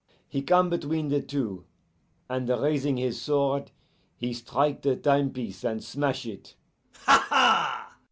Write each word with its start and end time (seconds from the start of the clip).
He 0.27 0.41
come 0.41 0.67
between 0.71 1.09
the 1.09 1.21
two, 1.21 1.65
and, 2.27 2.49
raising 2.49 2.97
his 2.97 3.21
sword, 3.21 3.69
he 4.17 4.33
strike 4.33 4.81
the 4.81 4.95
time 4.95 5.29
piece 5.31 5.63
and 5.63 5.83
smash 5.83 6.25
it. 6.25 6.55
'Ha! 7.03 7.27
ha! 7.29 7.95